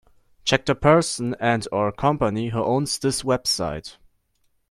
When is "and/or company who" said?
1.39-2.63